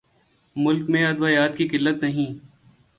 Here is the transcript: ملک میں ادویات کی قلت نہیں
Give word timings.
ملک 0.55 0.89
میں 0.89 1.05
ادویات 1.07 1.57
کی 1.57 1.67
قلت 1.67 2.03
نہیں 2.03 2.33